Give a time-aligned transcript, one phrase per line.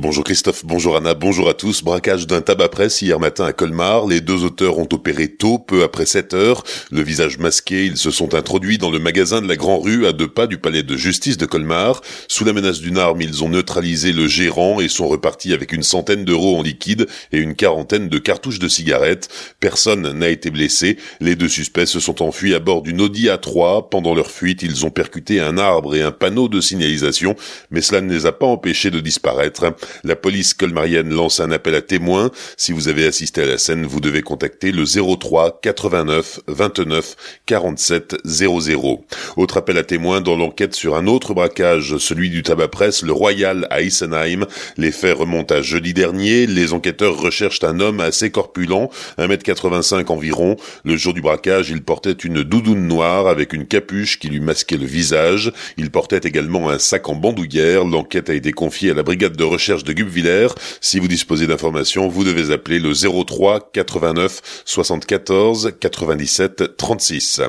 [0.00, 1.82] Bonjour Christophe, bonjour Anna, bonjour à tous.
[1.82, 4.06] Braquage d'un tabac presse hier matin à Colmar.
[4.06, 6.62] Les deux auteurs ont opéré tôt, peu après 7 heures.
[6.92, 10.12] Le visage masqué, ils se sont introduits dans le magasin de la Grand Rue à
[10.12, 12.00] deux pas du palais de justice de Colmar.
[12.28, 15.82] Sous la menace d'une arme, ils ont neutralisé le gérant et sont repartis avec une
[15.82, 19.28] centaine d'euros en liquide et une quarantaine de cartouches de cigarettes.
[19.58, 20.96] Personne n'a été blessé.
[21.18, 23.88] Les deux suspects se sont enfuis à bord d'une Audi A3.
[23.90, 27.34] Pendant leur fuite, ils ont percuté un arbre et un panneau de signalisation,
[27.72, 29.64] mais cela ne les a pas empêchés de disparaître.
[30.04, 32.30] La police colmarienne lance un appel à témoins.
[32.56, 37.16] Si vous avez assisté à la scène, vous devez contacter le 03 89 29
[37.46, 39.04] 47 00.
[39.36, 43.12] Autre appel à témoins dans l'enquête sur un autre braquage, celui du tabac presse, le
[43.12, 44.46] Royal à Isenheim.
[44.76, 46.46] Les faits remontent à jeudi dernier.
[46.46, 50.56] Les enquêteurs recherchent un homme assez corpulent, 1m85 environ.
[50.84, 54.76] Le jour du braquage, il portait une doudoune noire avec une capuche qui lui masquait
[54.76, 55.52] le visage.
[55.76, 57.84] Il portait également un sac en bandoulière.
[57.84, 60.48] L'enquête a été confiée à la brigade de recherche de Gubviller.
[60.80, 67.40] Si vous disposez d'informations, vous devez appeler le 03 89 74 97 36.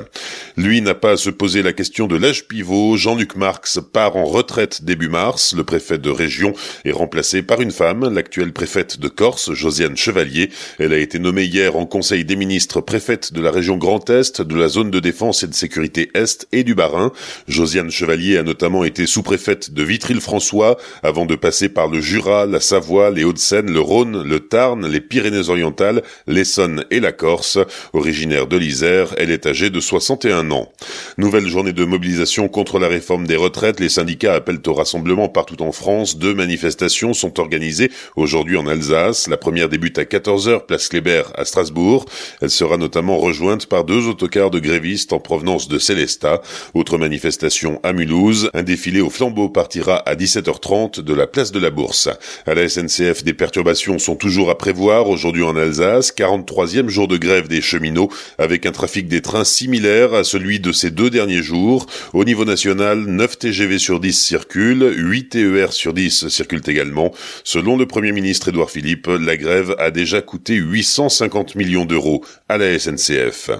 [0.56, 2.96] Lui n'a pas à se poser la question de l'âge pivot.
[2.96, 5.54] Jean-Luc Marx part en retraite début mars.
[5.56, 6.52] Le préfet de région
[6.84, 10.50] est remplacé par une femme, l'actuelle préfète de Corse, Josiane Chevalier.
[10.78, 14.42] Elle a été nommée hier en Conseil des ministres préfète de la région Grand Est,
[14.42, 17.12] de la zone de défense et de sécurité Est et du Bas-Rhin.
[17.48, 22.60] Josiane Chevalier a notamment été sous-préfète de Vitry-le-François avant de passer par le Jura, la
[22.60, 27.58] Savoie, les Hauts-de-Seine, le Rhône, le Tarn, les Pyrénées-Orientales, l'Essonne et la Corse.
[27.92, 30.70] Originaire de l'Isère, elle est âgée de 61 ans.
[31.18, 33.80] Nouvelle journée de mobilisation contre la réforme des retraites.
[33.80, 36.18] Les syndicats appellent au rassemblement partout en France.
[36.18, 39.26] Deux manifestations sont organisées aujourd'hui en Alsace.
[39.28, 42.04] La première débute à 14h, place Kléber à Strasbourg.
[42.42, 46.42] Elle sera notamment rejointe par deux autocars de grévistes en provenance de Célestat.
[46.74, 48.50] Autre manifestation à Mulhouse.
[48.52, 52.09] Un défilé au flambeau partira à 17h30 de la place de la Bourse.
[52.46, 57.16] À la SNCF, des perturbations sont toujours à prévoir aujourd'hui en Alsace, 43e jour de
[57.16, 61.42] grève des cheminots avec un trafic des trains similaire à celui de ces deux derniers
[61.42, 61.86] jours.
[62.12, 67.12] Au niveau national, 9 TGV sur 10 circulent, 8 TER sur 10 circulent également.
[67.44, 72.58] Selon le Premier ministre Édouard Philippe, la grève a déjà coûté 850 millions d'euros à
[72.58, 73.50] la SNCF.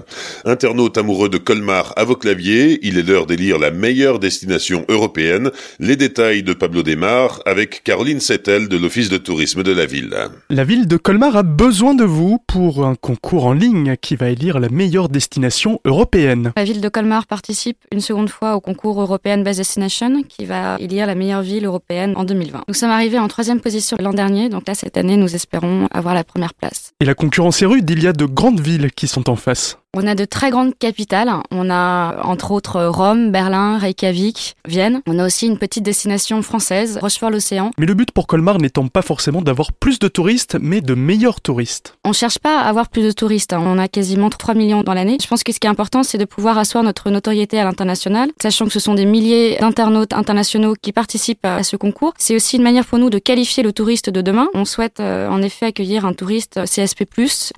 [0.45, 5.51] Internaute amoureux de Colmar à vos claviers, il est l'heure d'élire la meilleure destination européenne.
[5.79, 10.17] Les détails de Pablo Desmar avec Caroline de l'Office de tourisme de la ville.
[10.49, 14.31] La ville de Colmar a besoin de vous pour un concours en ligne qui va
[14.31, 16.53] élire la meilleure destination européenne.
[16.57, 20.77] La ville de Colmar participe une seconde fois au concours European Best Destination qui va
[20.79, 22.65] élire la meilleure ville européenne en 2020.
[22.67, 26.15] Nous sommes arrivés en troisième position l'an dernier, donc là cette année nous espérons avoir
[26.15, 26.93] la première place.
[27.01, 29.80] Et la concurrence est rude, il y a de grandes villes qui sont en face.
[29.97, 31.33] On a de très grandes capitales.
[31.51, 35.03] On a entre autres Rome, Berlin, Reykjavik, Vienne.
[35.09, 37.73] On a aussi une petite destination française, Rochefort-l'Océan.
[37.77, 41.41] Mais le but pour Colmar n'étant pas forcément d'avoir plus de touristes, mais de meilleurs
[41.41, 41.99] touristes.
[42.05, 43.53] On cherche pas à avoir plus de touristes.
[43.53, 43.65] Hein.
[43.67, 45.19] On a quasiment 3 millions dans l'année.
[45.21, 48.31] Je pense que ce qui est important, c'est de pouvoir asseoir notre notoriété à l'international,
[48.41, 52.13] sachant que ce sont des milliers d'internautes internationaux qui participent à ce concours.
[52.17, 54.47] C'est aussi une manière pour nous de qualifier le touriste de demain.
[54.55, 57.07] On souhaite euh, en effet accueillir un touriste CSP+,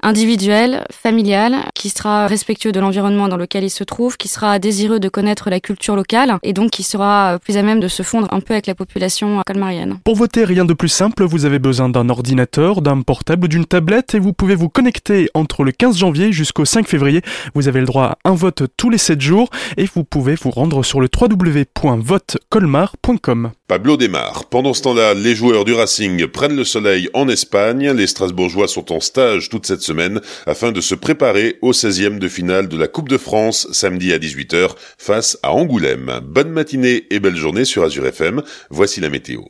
[0.03, 1.91] individuel, familial, qui
[2.27, 5.97] respectueux de l'environnement dans lequel il se trouve, qui sera désireux de connaître la culture
[5.97, 8.75] locale et donc qui sera plus à même de se fondre un peu avec la
[8.75, 9.99] population colmarienne.
[10.05, 14.15] Pour voter, rien de plus simple, vous avez besoin d'un ordinateur, d'un portable, d'une tablette
[14.15, 17.23] et vous pouvez vous connecter entre le 15 janvier jusqu'au 5 février.
[17.55, 20.51] Vous avez le droit à un vote tous les 7 jours et vous pouvez vous
[20.51, 23.53] rendre sur le www.votecolmar.com.
[23.73, 24.45] Pablo démarre.
[24.51, 27.91] Pendant ce temps-là, les joueurs du Racing prennent le soleil en Espagne.
[27.93, 32.29] Les Strasbourgeois sont en stage toute cette semaine afin de se préparer au 16e de
[32.29, 36.21] finale de la Coupe de France samedi à 18h face à Angoulême.
[36.23, 38.43] Bonne matinée et belle journée sur Azure FM.
[38.69, 39.41] Voici la météo.